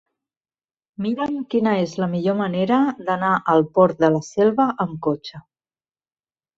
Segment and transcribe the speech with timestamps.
[1.05, 5.49] Mira'm quina és la millor manera d'anar al Port de la Selva amb cotxe.